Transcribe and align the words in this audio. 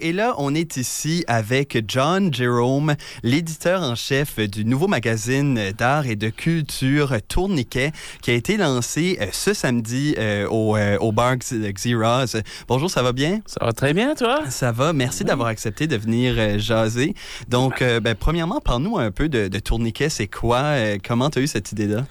Et 0.00 0.12
là, 0.12 0.36
on 0.38 0.54
est 0.54 0.76
ici 0.76 1.24
avec 1.26 1.76
John 1.88 2.32
Jerome, 2.32 2.94
l'éditeur 3.24 3.82
en 3.82 3.96
chef 3.96 4.38
du 4.38 4.64
nouveau 4.64 4.86
magazine 4.86 5.72
d'art 5.76 6.06
et 6.06 6.14
de 6.14 6.28
culture 6.28 7.16
Tourniquet, 7.26 7.90
qui 8.22 8.30
a 8.30 8.34
été 8.34 8.56
lancé 8.58 9.18
euh, 9.20 9.26
ce 9.32 9.52
samedi 9.54 10.14
euh, 10.16 10.46
au, 10.46 10.76
euh, 10.76 10.98
au 10.98 11.10
bar 11.10 11.34
Xerox. 11.38 12.36
Bonjour, 12.68 12.88
ça 12.88 13.02
va 13.02 13.12
bien? 13.12 13.40
Ça 13.44 13.64
va 13.64 13.72
très 13.72 13.92
bien, 13.92 14.14
toi? 14.14 14.48
Ça 14.50 14.70
va. 14.70 14.92
Merci 14.92 15.24
d'avoir 15.24 15.48
accepté 15.48 15.88
de 15.88 15.96
venir 15.96 16.60
jaser. 16.60 17.14
Donc, 17.48 17.82
ben, 17.82 18.14
premièrement, 18.14 18.60
parle-nous 18.60 18.98
un 18.98 19.10
peu 19.10 19.28
de, 19.28 19.48
de 19.48 19.58
Tourniquet. 19.58 20.10
C'est 20.10 20.28
quoi? 20.28 20.74
comment 21.04 21.28
tu 21.28 21.40
as 21.40 21.42
eu 21.42 21.48
cette 21.48 21.72
idée-là? 21.72 22.04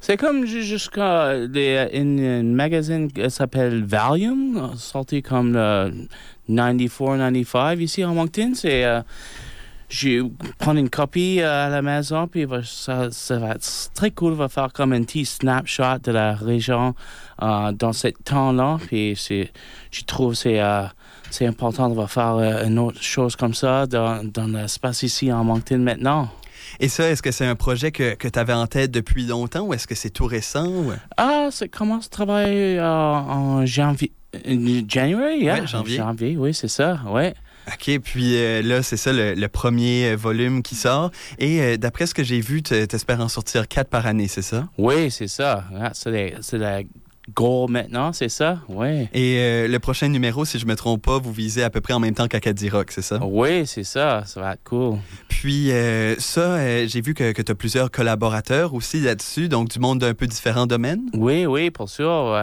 C'est 0.00 0.16
comme 0.16 0.46
jusqu'à 0.46 1.30
un 1.30 2.42
magazine 2.44 3.10
qui 3.10 3.28
s'appelle 3.30 3.84
Valium, 3.84 4.72
sorti 4.76 5.22
comme 5.22 5.54
le 5.54 5.92
94, 6.48 7.18
95 7.18 7.80
ici 7.80 8.04
en 8.04 8.14
Moncton. 8.14 8.52
C'est 8.54 8.84
euh, 8.84 9.02
je 9.88 10.24
prends 10.58 10.76
une 10.76 10.88
copie 10.88 11.40
euh, 11.40 11.66
à 11.66 11.68
la 11.68 11.82
maison, 11.82 12.28
puis 12.28 12.46
ça, 12.64 13.10
ça, 13.10 13.38
va 13.38 13.50
être 13.56 13.90
très 13.92 14.12
cool. 14.12 14.34
va 14.34 14.48
faire 14.48 14.72
comme 14.72 14.92
un 14.92 15.02
petit 15.02 15.26
snapshot 15.26 15.98
de 16.04 16.12
la 16.12 16.34
région 16.34 16.94
euh, 17.42 17.72
dans 17.72 17.92
ce 17.92 18.08
temps-là. 18.08 18.78
Puis 18.86 19.16
je 19.90 20.04
trouve 20.04 20.34
c'est, 20.34 20.60
c'est 21.30 21.46
important 21.46 21.88
de 21.88 22.06
faire 22.06 22.64
une 22.64 22.78
autre 22.78 23.02
chose 23.02 23.34
comme 23.34 23.54
ça 23.54 23.86
dans, 23.86 24.24
dans 24.24 24.46
l'espace 24.46 25.02
ici 25.02 25.32
en 25.32 25.42
Moncton 25.42 25.78
maintenant. 25.78 26.28
Et 26.80 26.88
ça, 26.88 27.08
est-ce 27.08 27.22
que 27.22 27.30
c'est 27.30 27.46
un 27.46 27.56
projet 27.56 27.92
que, 27.92 28.14
que 28.14 28.28
tu 28.28 28.38
avais 28.38 28.52
en 28.52 28.66
tête 28.66 28.90
depuis 28.90 29.26
longtemps 29.26 29.62
ou 29.62 29.74
est-ce 29.74 29.86
que 29.86 29.94
c'est 29.94 30.10
tout 30.10 30.26
récent? 30.26 30.84
Ah, 31.16 31.48
ça 31.50 31.68
commence 31.68 32.06
à 32.06 32.10
travailler 32.10 32.80
en 32.80 33.64
janvier, 33.66 34.12
euh, 34.34 34.82
January, 34.86 35.40
yeah. 35.40 35.64
janvier. 35.64 35.96
Janvier, 35.96 36.36
oui, 36.36 36.54
c'est 36.54 36.68
ça, 36.68 37.00
ouais. 37.08 37.34
OK, 37.68 37.98
puis 38.00 38.36
euh, 38.36 38.62
là, 38.62 38.82
c'est 38.82 38.96
ça 38.96 39.12
le, 39.12 39.46
premier 39.48 40.12
euh, 40.12 40.16
volume 40.16 40.62
qui 40.62 40.74
sort. 40.74 41.10
Et 41.38 41.76
d'après 41.76 42.06
ce 42.06 42.14
que 42.14 42.24
j'ai 42.24 42.40
vu, 42.40 42.62
tu 42.62 42.74
espères 42.74 43.20
en 43.20 43.28
sortir 43.28 43.68
quatre 43.68 43.90
par 43.90 44.06
année, 44.06 44.28
c'est 44.28 44.42
ça? 44.42 44.68
Oui, 44.78 45.10
c'est 45.10 45.28
ça. 45.28 45.64
Ah, 45.78 45.90
c'est 45.92 46.58
la 46.58 46.80
goal 47.34 47.70
maintenant, 47.70 48.12
c'est 48.12 48.28
ça? 48.28 48.60
Oui. 48.68 49.08
Et 49.12 49.66
le 49.68 49.78
prochain 49.78 50.08
numéro, 50.08 50.44
si 50.44 50.58
je 50.58 50.64
ne 50.64 50.70
me 50.70 50.76
trompe 50.76 51.02
pas, 51.02 51.18
vous 51.18 51.32
visez 51.32 51.62
à 51.62 51.70
peu 51.70 51.80
près 51.80 51.94
en 51.94 52.00
même 52.00 52.14
temps 52.14 52.28
qu'Acadie 52.28 52.68
Rock, 52.68 52.90
c'est 52.90 53.02
ça? 53.02 53.18
Oui, 53.22 53.66
c'est 53.66 53.84
ça. 53.84 54.22
Ça 54.26 54.40
va 54.40 54.52
être 54.54 54.64
cool. 54.64 54.98
Puis 55.28 55.70
ça, 56.18 56.86
j'ai 56.86 57.00
vu 57.00 57.14
que, 57.14 57.32
que 57.32 57.42
tu 57.42 57.52
as 57.52 57.54
plusieurs 57.54 57.90
collaborateurs 57.90 58.74
aussi 58.74 59.00
là-dessus, 59.00 59.48
donc 59.48 59.68
du 59.68 59.78
monde 59.78 59.98
d'un 59.98 60.14
peu 60.14 60.26
différents 60.26 60.66
domaines? 60.66 61.10
Oui, 61.14 61.46
oui, 61.46 61.70
pour 61.70 61.88
sûr. 61.88 62.36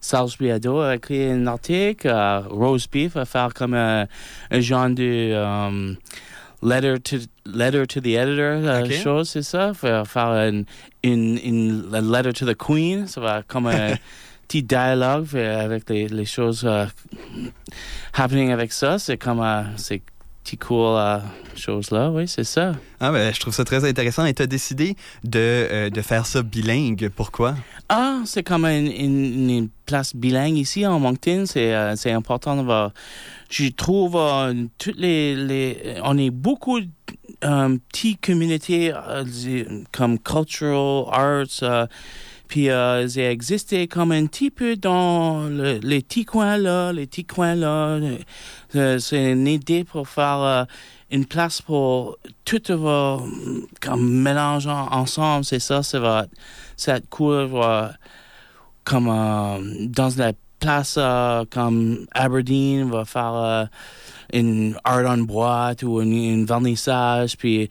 Salisbury 0.00 0.52
Ado 0.52 0.78
a 0.80 0.94
écrit 0.94 1.30
un 1.30 1.46
article. 1.48 2.08
Rose 2.50 2.86
Beef 2.90 3.16
a 3.16 3.24
fait 3.24 3.52
comme 3.52 3.74
un, 3.74 4.06
un 4.50 4.60
genre 4.60 4.90
de 4.90 5.96
letter, 6.60 6.98
to, 6.98 7.20
letter 7.44 7.86
to 7.86 8.00
the 8.00 8.16
editor 8.16 8.54
uh, 8.54 8.82
okay. 8.82 9.00
chose, 9.02 9.30
c'est 9.30 9.42
ça. 9.42 9.74
Faire, 9.74 10.06
faire 10.06 10.32
une, 10.48 10.66
une, 11.02 11.38
une, 11.38 11.90
letter 11.90 12.32
to 12.32 12.44
the 12.44 12.54
queen. 12.54 13.06
Ça 13.06 13.20
va 13.20 13.42
comme 13.42 13.66
un 13.66 13.96
petit 14.48 14.62
dialogue 14.62 15.34
avec 15.36 15.88
les, 15.88 16.08
les 16.08 16.24
choses 16.24 16.64
uh, 16.64 16.88
happening 18.14 18.52
avec 18.52 18.72
ça. 18.72 18.98
C'est 18.98 19.18
comme... 19.18 19.40
Uh, 19.40 19.64
c'est 19.76 20.02
petit 20.48 20.56
cool 20.56 20.96
uh, 20.96 21.20
chose-là, 21.58 22.10
oui, 22.10 22.26
c'est 22.26 22.44
ça. 22.44 22.72
Ah, 23.00 23.12
ben, 23.12 23.34
je 23.34 23.40
trouve 23.40 23.52
ça 23.52 23.64
très 23.64 23.86
intéressant. 23.86 24.24
Et 24.24 24.32
tu 24.32 24.42
as 24.42 24.46
décidé 24.46 24.96
de, 25.24 25.38
euh, 25.38 25.90
de, 25.90 26.00
faire 26.00 26.24
ça 26.24 26.42
bilingue. 26.42 27.10
Pourquoi? 27.14 27.54
Ah, 27.90 28.20
c'est 28.24 28.42
comme 28.42 28.64
une, 28.64 29.50
une, 29.50 29.68
place 29.84 30.16
bilingue 30.16 30.56
ici 30.56 30.86
en 30.86 31.00
Moncton. 31.00 31.44
C'est 31.46 31.74
euh, 31.74 31.94
important. 32.06 32.90
Je 33.50 33.68
trouve 33.68 34.16
euh, 34.16 34.54
toutes 34.78 34.96
les, 34.96 35.36
les. 35.36 35.96
On 36.02 36.16
est 36.16 36.30
beaucoup 36.30 36.80
de 36.80 36.88
petites 37.40 38.24
communautés 38.24 38.92
comme 39.92 40.18
cultural 40.18 41.04
arts. 41.12 41.88
Puis 42.48 42.70
euh, 42.70 43.06
j'ai 43.06 43.26
existé 43.26 43.86
comme 43.88 44.10
un 44.10 44.26
petit 44.26 44.50
peu 44.50 44.76
dans 44.76 45.46
les 45.48 46.00
petits 46.00 46.24
coins 46.24 46.56
là, 46.56 46.92
les 46.92 47.06
petits 47.06 47.26
coins 47.26 47.54
là. 47.54 48.00
Euh, 48.74 48.98
c'est 48.98 49.32
une 49.32 49.46
idée 49.46 49.84
pour 49.84 50.08
faire 50.08 50.40
euh, 50.40 50.64
une 51.10 51.26
place 51.26 51.60
pour 51.60 52.16
tout 52.46 52.62
va 52.70 53.18
comme 53.82 54.22
mélanger 54.22 54.70
ensemble. 54.70 55.44
C'est 55.44 55.60
ça, 55.60 55.82
ça 55.82 56.00
va, 56.00 56.26
ça 56.76 57.00
cool. 57.10 57.50
comme 58.84 59.06
dans 59.90 60.10
la 60.16 60.32
place 60.58 60.98
comme 61.50 62.06
Aberdeen, 62.14 62.90
va 62.90 63.04
faire 63.04 63.68
une 64.32 64.76
art 64.84 65.04
on 65.06 65.18
boîte 65.18 65.82
ou 65.82 66.00
une, 66.00 66.44
vernissage, 66.44 67.36
puis 67.36 67.68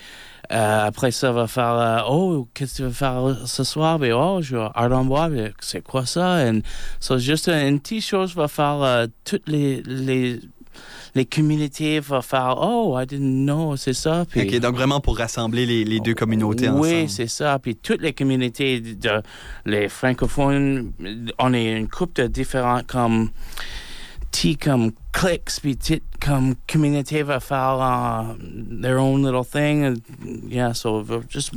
euh, 0.51 0.85
après 0.87 1.11
ça, 1.11 1.31
va 1.31 1.47
faire 1.47 1.73
euh, 1.73 1.99
Oh, 2.09 2.47
qu'est-ce 2.53 2.73
que 2.73 2.77
tu 2.77 2.83
veux 2.83 2.89
faire 2.91 3.35
ce 3.45 3.63
soir? 3.63 3.99
Ben, 3.99 4.13
oh, 4.13 4.41
je 4.41 4.55
vais 4.55 4.63
art 4.73 4.91
on 4.91 5.05
bois. 5.05 5.29
Ben, 5.29 5.51
c'est 5.59 5.83
quoi 5.83 6.05
ça? 6.05 6.45
Et 6.45 6.61
so, 6.99 7.17
juste 7.17 7.49
une 7.49 7.79
petite 7.79 8.05
chose 8.05 8.33
va 8.33 8.47
faire 8.47 8.81
euh, 8.81 9.07
toutes 9.25 9.47
les 9.47 10.39
les 11.17 11.25
communautés 11.25 11.99
va 11.99 12.21
faire 12.21 12.55
Oh, 12.59 12.97
I 12.97 13.05
didn't 13.05 13.45
know, 13.45 13.75
c'est 13.75 13.93
ça. 13.93 14.25
Puis, 14.29 14.41
OK, 14.41 14.59
donc 14.59 14.75
vraiment 14.75 15.01
pour 15.01 15.17
rassembler 15.17 15.65
les, 15.65 15.83
les 15.83 15.99
deux 15.99 16.13
communautés 16.13 16.69
oui, 16.69 16.69
ensemble. 16.69 16.87
Oui, 16.87 17.09
c'est 17.09 17.27
ça. 17.27 17.59
Puis 17.59 17.75
toutes 17.75 18.01
les 18.01 18.13
communautés, 18.13 18.79
de, 18.79 19.21
les 19.65 19.89
francophones, 19.89 20.91
on 21.39 21.53
est 21.53 21.77
une 21.77 21.89
couple 21.89 22.21
de 22.21 22.27
différents 22.27 22.81
comme 22.85 23.29
comme 24.61 24.91
cliques, 25.11 25.49
puis 25.61 25.75
petit 26.27 26.29
comme 26.29 26.55
communauté 26.67 27.23
va 27.23 27.39
faire 27.39 27.79
uh, 27.79 28.35
their 28.81 28.99
own 28.99 29.23
little 29.23 29.45
thing. 29.45 29.83
And, 29.83 29.95
yeah, 30.49 30.73
so 30.73 31.03
just 31.29 31.51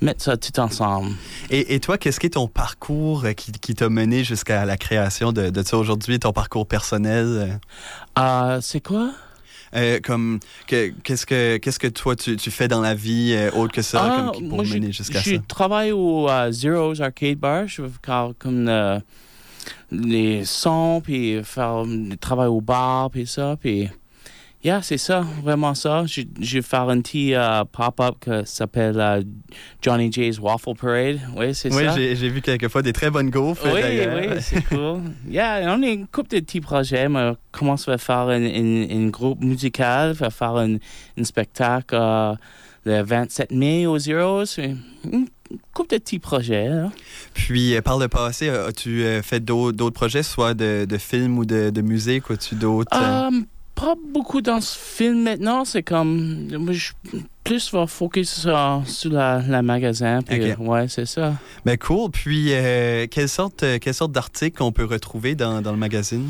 mettre 0.00 0.22
ça 0.22 0.36
tout 0.36 0.58
ensemble. 0.60 1.14
Et, 1.50 1.74
et 1.74 1.80
toi, 1.80 1.98
qu'est-ce 1.98 2.20
qui 2.20 2.26
est 2.26 2.30
ton 2.30 2.48
parcours 2.48 3.24
qui, 3.36 3.52
qui 3.52 3.74
t'a 3.74 3.88
mené 3.88 4.24
jusqu'à 4.24 4.64
la 4.64 4.76
création 4.76 5.32
de, 5.32 5.50
de 5.50 5.62
ça 5.62 5.76
aujourd'hui, 5.76 6.18
ton 6.18 6.32
parcours 6.32 6.66
personnel? 6.66 7.58
Uh, 8.18 8.60
c'est 8.60 8.80
quoi? 8.80 9.10
Euh, 9.74 10.00
comme 10.04 10.38
qu'est-ce 10.66 11.24
que 11.24 11.56
qu'est-ce 11.56 11.78
que 11.78 11.86
toi 11.86 12.14
tu, 12.14 12.36
tu, 12.36 12.50
fais 12.50 12.68
dans 12.68 12.82
la 12.82 12.94
vie 12.94 13.32
euh, 13.34 13.50
autre 13.52 13.72
que 13.72 13.80
ça 13.80 14.02
ah, 14.02 14.32
comme, 14.34 14.50
pour 14.50 14.58
mener 14.58 14.92
jusqu'à 14.92 15.22
ça? 15.22 15.30
Je 15.30 15.36
travaille 15.36 15.92
au 15.92 16.28
uh, 16.28 16.52
Zero's 16.52 17.00
Arcade 17.00 17.38
Bar. 17.38 17.68
Je 17.68 17.82
fais 17.82 18.34
comme 18.38 18.68
uh, 18.68 19.00
les 19.90 20.44
sons, 20.44 21.00
puis 21.02 21.42
faire 21.42 21.84
le 21.84 22.16
travail 22.16 22.48
au 22.48 22.60
bar, 22.60 23.10
puis 23.10 23.26
ça, 23.26 23.56
puis... 23.58 23.88
Yeah, 24.64 24.80
c'est 24.80 24.98
ça, 24.98 25.24
vraiment 25.42 25.74
ça. 25.74 26.04
Je, 26.06 26.22
je 26.40 26.58
vais 26.58 26.62
faire 26.62 26.88
un 26.88 27.00
petit 27.00 27.30
uh, 27.30 27.64
pop-up 27.72 28.14
qui 28.20 28.30
s'appelle 28.44 28.96
uh, 28.96 29.26
Johnny 29.80 30.10
J's 30.12 30.38
Waffle 30.38 30.74
Parade. 30.80 31.20
Oui, 31.36 31.52
c'est 31.52 31.74
oui, 31.74 31.84
ça. 31.84 31.94
Oui, 31.94 32.14
j'ai 32.14 32.28
vu 32.28 32.40
quelquefois 32.40 32.82
des 32.82 32.92
très 32.92 33.10
bonnes 33.10 33.30
gaufres. 33.30 33.64
Oui, 33.64 33.80
oui, 33.82 34.36
c'est 34.40 34.64
cool. 34.66 35.00
Yeah, 35.28 35.74
on 35.76 35.82
a 35.82 35.88
une 35.88 36.06
couple 36.06 36.36
de 36.36 36.40
petits 36.40 36.60
projets. 36.60 37.08
On 37.08 37.36
commence 37.50 37.88
à 37.88 37.98
faire 37.98 38.28
un, 38.28 39.08
groupe 39.08 39.42
musical, 39.42 40.14
à 40.20 40.30
faire 40.30 40.56
un, 40.56 40.76
spectacle 41.24 41.96
uh, 41.96 42.36
le 42.84 43.02
27 43.02 43.50
mai 43.50 43.86
aux 43.86 43.98
Zeros 43.98 44.44
couple 45.72 45.94
de 45.94 45.98
petits 45.98 46.18
projets. 46.18 46.70
Puis, 47.34 47.74
euh, 47.74 47.82
par 47.82 47.98
le 47.98 48.08
passé, 48.08 48.48
as-tu 48.48 49.02
euh, 49.02 49.22
fait 49.22 49.40
d'autres 49.40 49.90
projets, 49.90 50.22
soit 50.22 50.54
de, 50.54 50.84
de 50.84 50.98
films 50.98 51.38
ou 51.38 51.44
de, 51.44 51.70
de 51.70 51.80
musique, 51.82 52.30
ou 52.30 52.34
as-tu 52.34 52.54
d'autres? 52.54 52.90
Euh? 52.94 53.30
Pas 53.82 53.94
beaucoup 54.12 54.40
dans 54.40 54.60
ce 54.60 54.78
film 54.78 55.22
maintenant. 55.22 55.64
C'est 55.64 55.82
comme. 55.82 56.48
Moi, 56.56 56.72
je 56.72 56.92
plus 57.44 57.72
va 57.72 57.88
focus 57.88 58.42
sur, 58.42 58.82
sur 58.86 59.12
la, 59.12 59.42
la 59.48 59.62
magasin. 59.62 60.22
Puis, 60.22 60.52
ouais, 60.54 60.86
c'est 60.88 61.06
ça. 61.06 61.34
Ben, 61.64 61.76
cool. 61.76 62.10
Puis, 62.10 62.52
quelle 63.10 63.28
sorte, 63.28 63.64
quelle 63.80 63.94
sorte 63.94 64.12
d'articles 64.12 64.56
qu'on 64.56 64.72
peut 64.72 64.84
retrouver 64.84 65.34
dans, 65.34 65.60
dans, 65.60 65.72
le 65.72 65.78
magazine? 65.78 66.28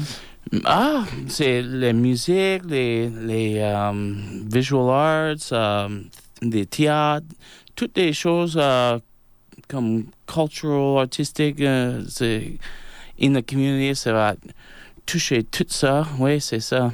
Ah, 0.64 1.04
c'est 1.28 1.62
les 1.62 1.92
musiques, 1.92 2.62
les, 2.66 3.08
les 3.08 3.90
visual 4.50 4.90
arts, 4.90 5.90
des 6.40 6.66
théâtres, 6.66 7.26
toutes 7.76 7.96
les 7.96 8.14
choses 8.14 8.58
comme 9.72 10.04
cultural, 10.26 10.98
artistique, 10.98 11.60
euh, 11.60 12.02
c'est 12.08 12.58
in 13.20 13.32
the 13.32 13.46
community, 13.46 13.96
ça 13.96 14.12
va 14.12 14.34
toucher 15.06 15.42
tout 15.44 15.64
ça. 15.68 16.06
Oui, 16.18 16.40
c'est 16.40 16.60
ça. 16.60 16.92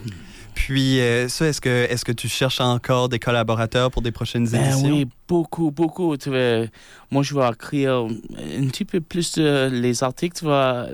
Puis, 0.58 1.00
euh, 1.00 1.28
ça, 1.28 1.46
est-ce 1.46 1.60
que, 1.60 1.86
est 1.88 2.02
que 2.02 2.10
tu 2.10 2.28
cherches 2.28 2.60
encore 2.60 3.08
des 3.08 3.20
collaborateurs 3.20 3.92
pour 3.92 4.02
des 4.02 4.10
prochaines 4.10 4.48
ben 4.48 4.64
éditions? 4.64 4.88
Oui, 4.88 5.06
beaucoup, 5.28 5.70
beaucoup. 5.70 6.16
Tu 6.16 6.30
moi, 7.12 7.22
je 7.22 7.32
vais 7.32 7.48
écrire 7.48 7.94
un 7.94 8.66
petit 8.66 8.84
peu 8.84 9.00
plus 9.00 9.34
de 9.34 9.70
les 9.72 10.02
articles, 10.02 10.36
tu 10.36 10.46
vois, 10.46 10.88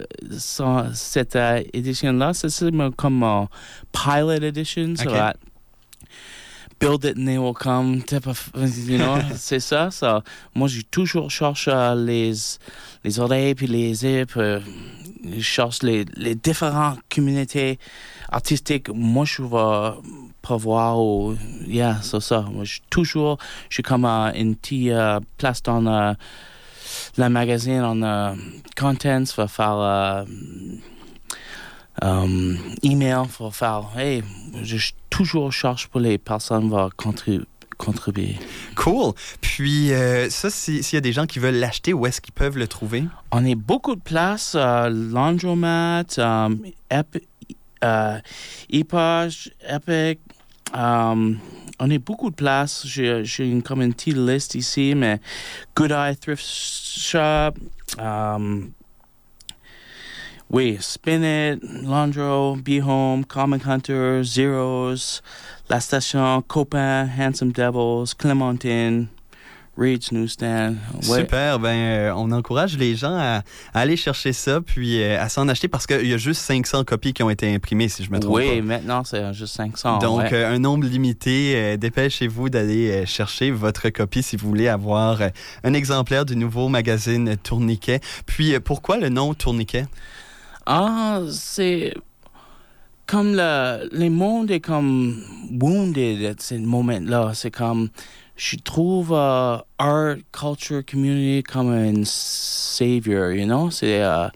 cette 0.93 1.35
euh, 1.37 1.63
édition-là. 1.73 2.35
C'est 2.35 2.71
comme 2.95 3.49
pilot 3.91 4.43
edition. 4.43 4.95
Build 6.85 7.05
it 7.07 7.17
and 7.17 7.27
they 7.27 7.39
will 7.39 7.55
come, 7.55 8.03
type 8.03 8.27
of, 8.27 8.51
you 8.55 8.99
know, 8.99 9.19
c'est 9.37 9.61
ça. 9.61 9.91
ça. 9.91 10.23
Moi, 10.55 10.69
j'ai 10.69 10.83
toujours 10.83 11.31
cherché 11.31 11.73
les, 11.97 12.33
les 13.03 13.21
oreilles 13.21 13.55
puis 13.55 13.67
les 13.67 14.05
yeux, 14.05 14.27
je 14.29 15.41
cherche 15.41 15.83
les, 15.83 16.05
les 16.17 16.35
différentes 16.35 16.99
communautés 17.13 17.79
artistiques. 18.31 18.91
Moi, 18.91 19.25
je 19.25 19.43
vais 19.43 19.99
prévoir, 20.43 21.01
ou, 21.01 21.35
yeah, 21.67 21.97
c'est 22.03 22.21
ça. 22.21 22.45
Moi, 22.53 22.65
je, 22.65 22.81
toujours, 22.91 23.39
je 23.71 23.77
suis 23.77 23.83
comme 23.83 24.05
uh, 24.05 24.39
une 24.39 24.55
petite 24.55 24.89
uh, 24.89 25.25
place 25.39 25.63
dans 25.63 25.83
uh, 25.87 26.15
la 27.17 27.29
magazine, 27.31 27.81
en 27.81 28.37
contents, 28.77 29.25
pour 29.35 29.51
faire 29.51 30.27
um, 32.03 32.59
email, 32.83 33.27
pour 33.37 33.55
faire, 33.55 33.91
hey, 33.97 34.23
je 34.63 34.93
toujours 35.11 35.53
cherche 35.53 35.87
pour 35.89 36.01
les 36.01 36.19
personnes 36.19 36.65
qui 36.65 36.71
vont 36.71 36.91
contribuer 36.97 37.47
contribuer. 37.77 38.37
Cool. 38.77 39.15
Puis 39.41 39.93
euh, 39.93 40.31
ça, 40.31 40.51
s'il 40.51 40.81
y 40.93 40.97
a 40.97 41.01
des 41.01 41.13
gens 41.13 41.27
qui 41.27 41.39
veulent 41.39 41.57
l'acheter, 41.57 41.93
où 41.93 42.07
est-ce 42.07 42.21
qu'ils 42.21 42.33
peuvent 42.33 42.57
le 42.57 42.69
trouver? 42.69 43.05
On 43.33 43.45
a 43.45 43.55
beaucoup 43.55 43.95
de 43.97 44.01
places, 44.01 44.55
euh, 44.57 44.89
Laundromat, 44.91 46.05
um, 46.19 46.61
Epic, 46.91 47.29
euh, 47.83 48.19
Epic. 48.71 50.21
Um, 50.73 51.39
on 51.79 51.91
a 51.91 51.99
beaucoup 51.99 52.31
de 52.31 52.35
places. 52.35 52.87
J'ai 52.87 53.25
une, 53.39 53.63
comme 53.63 53.83
une 53.83 53.93
petite 53.93 54.17
liste 54.17 54.55
ici, 54.55 54.95
mais 54.97 55.21
Good 55.77 55.91
Eye 55.91 56.17
Thrift 56.17 56.45
Shop, 56.45 57.53
um, 57.99 58.71
oui, 60.51 60.77
Spin 60.81 61.23
It, 61.23 61.61
Landro, 61.83 62.57
Be 62.57 62.81
Home, 62.81 63.25
Comic 63.25 63.67
Hunter, 63.67 64.23
Zeros, 64.23 65.21
La 65.69 65.81
Station, 65.81 66.43
Copain, 66.43 67.09
Handsome 67.19 67.51
Devils, 67.53 68.15
Clementine, 68.17 69.09
Reed's 69.77 70.13
Newsstand. 70.13 70.77
Ouais. 71.09 71.21
Super, 71.21 71.59
ben 71.59 71.75
euh, 71.75 72.13
on 72.15 72.31
encourage 72.31 72.79
les 72.79 72.95
gens 72.95 73.17
à, 73.17 73.43
à 73.73 73.81
aller 73.81 73.97
chercher 73.97 74.33
ça 74.33 74.61
puis 74.61 75.03
euh, 75.03 75.21
à 75.21 75.29
s'en 75.29 75.49
acheter 75.49 75.67
parce 75.67 75.87
qu'il 75.87 76.07
y 76.07 76.15
a 76.15 76.17
juste 76.17 76.43
500 76.43 76.85
copies 76.85 77.13
qui 77.13 77.23
ont 77.25 77.31
été 77.31 77.53
imprimées 77.53 77.89
si 77.89 78.05
je 78.05 78.11
me 78.13 78.21
trompe 78.21 78.37
oui, 78.37 78.47
pas. 78.47 78.53
Oui, 78.53 78.63
maintenant 78.63 79.03
c'est 79.03 79.35
juste 79.35 79.57
500. 79.57 79.99
Donc 79.99 80.21
ouais. 80.21 80.33
euh, 80.33 80.55
un 80.55 80.61
nombre 80.61 80.87
limité, 80.87 81.77
dépêchez-vous 81.77 82.51
d'aller 82.51 83.05
chercher 83.07 83.51
votre 83.51 83.89
copie 83.89 84.23
si 84.23 84.37
vous 84.37 84.49
voulez 84.49 84.69
avoir 84.69 85.21
un 85.65 85.75
exemplaire 85.75 86.25
du 86.25 86.37
nouveau 86.37 86.69
magazine 86.69 87.37
Tourniquet. 87.43 88.01
Puis 88.27 88.59
pourquoi 88.61 88.99
le 88.99 89.09
nom 89.09 89.35
Tourniquet? 89.35 89.87
Ah, 90.67 91.21
c'est 91.31 91.95
comme 93.07 93.35
le, 93.35 93.87
le 93.93 94.09
monde 94.09 94.51
est 94.51 94.61
comme 94.61 95.23
wounded 95.61 96.25
à 96.25 96.35
ce 96.39 96.55
moment-là. 96.55 97.33
C'est 97.35 97.51
comme, 97.51 97.91
je 98.37 98.57
trouve 98.57 99.11
uh, 99.11 99.61
art, 99.79 100.17
culture, 100.33 100.83
community 100.85 101.43
comme 101.43 101.71
un 101.71 102.03
savior, 102.05 103.33
you 103.33 103.45
know? 103.45 103.71
C'est, 103.71 104.01
uh, 104.01 104.31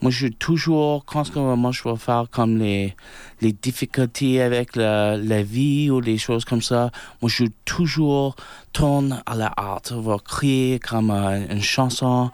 moi, 0.00 0.12
je 0.12 0.28
toujours, 0.28 1.04
quand 1.06 1.34
moi, 1.56 1.72
je 1.72 1.82
vais 1.82 1.96
faire 1.96 2.26
comme 2.30 2.56
les, 2.58 2.94
les 3.40 3.52
difficultés 3.52 4.42
avec 4.42 4.76
la, 4.76 5.16
la 5.16 5.42
vie 5.42 5.90
ou 5.90 6.00
des 6.00 6.18
choses 6.18 6.44
comme 6.44 6.62
ça, 6.62 6.92
moi, 7.20 7.28
je 7.28 7.46
toujours 7.64 8.36
tourne 8.72 9.22
à 9.26 9.34
la 9.34 9.52
art. 9.56 9.82
Je 9.90 9.94
vais 9.96 10.16
créer 10.24 10.78
comme 10.78 11.10
uh, 11.10 11.52
une 11.52 11.62
chanson, 11.62 12.30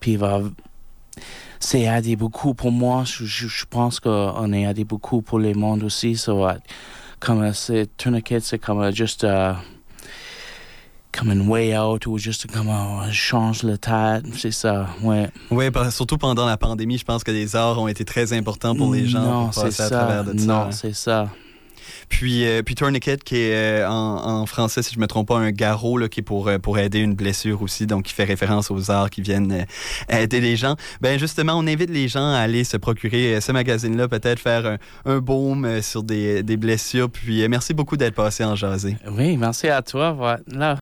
puis 0.00 0.16
va 0.16 0.40
c'est 1.60 1.82
aidé 1.82 2.16
beaucoup 2.16 2.54
pour 2.54 2.72
moi. 2.72 3.04
Je, 3.04 3.24
je, 3.24 3.48
je 3.48 3.64
pense 3.68 4.00
qu'on 4.00 4.52
est 4.52 4.62
aidé 4.62 4.84
beaucoup 4.84 5.22
pour 5.22 5.38
le 5.38 5.52
monde 5.54 5.82
aussi. 5.82 6.16
So, 6.16 6.48
uh, 6.48 6.54
comme 7.20 7.52
c'est 7.52 7.88
tourniquet, 7.96 8.40
c'est 8.40 8.58
comme 8.58 8.92
juste 8.94 9.24
uh, 9.24 9.54
comme 11.12 11.30
un 11.30 11.48
way 11.48 11.76
out 11.76 12.06
ou 12.06 12.18
juste 12.18 12.46
comme 12.50 12.68
uh, 12.68 13.12
change 13.12 13.62
le 13.62 13.76
tête. 13.78 14.24
C'est 14.34 14.52
ça, 14.52 14.88
ouais. 15.02 15.28
Oui, 15.50 15.64
surtout 15.90 16.18
pendant 16.18 16.46
la 16.46 16.56
pandémie, 16.56 16.98
je 16.98 17.04
pense 17.04 17.24
que 17.24 17.32
les 17.32 17.56
arts 17.56 17.80
ont 17.80 17.88
été 17.88 18.04
très 18.04 18.32
importants 18.32 18.76
pour 18.76 18.92
les 18.92 19.06
gens. 19.06 19.22
Non, 19.22 19.52
c'est 19.52 19.72
ça. 19.72 20.24
Non, 20.34 20.70
c'est 20.70 20.94
ça. 20.94 21.28
Puis, 22.08 22.46
euh, 22.46 22.62
puis 22.62 22.74
tourniquet, 22.74 23.18
qui 23.18 23.36
est 23.36 23.54
euh, 23.54 23.88
en, 23.88 24.46
français, 24.46 24.82
si 24.82 24.92
je 24.94 24.98
ne 24.98 25.02
me 25.02 25.06
trompe 25.06 25.28
pas, 25.28 25.38
un 25.38 25.50
garrot 25.50 26.00
qui 26.08 26.20
est 26.20 26.22
pour, 26.22 26.48
euh, 26.48 26.58
pour 26.58 26.78
aider 26.78 26.98
une 26.98 27.14
blessure 27.14 27.62
aussi, 27.62 27.86
donc 27.86 28.04
qui 28.04 28.14
fait 28.14 28.24
référence 28.24 28.70
aux 28.70 28.90
arts 28.90 29.10
qui 29.10 29.20
viennent 29.20 29.52
euh, 29.52 30.22
aider 30.22 30.40
les 30.40 30.56
gens. 30.56 30.76
Ben 31.00 31.18
justement, 31.18 31.54
on 31.54 31.66
invite 31.66 31.90
les 31.90 32.08
gens 32.08 32.32
à 32.32 32.38
aller 32.38 32.64
se 32.64 32.76
procurer 32.76 33.40
ce 33.40 33.52
magazine-là, 33.52 34.08
peut-être 34.08 34.38
faire 34.38 34.66
un, 34.66 34.78
un 35.04 35.18
baume 35.18 35.82
sur 35.82 36.02
des, 36.02 36.42
blessures. 36.58 37.10
Puis 37.10 37.46
merci 37.48 37.74
beaucoup 37.74 37.96
d'être 37.96 38.14
passé 38.14 38.44
en 38.44 38.56
jasé. 38.56 38.96
Oui, 39.10 39.36
merci 39.36 39.68
à 39.68 39.82
toi. 39.82 40.12
Voilà. 40.12 40.76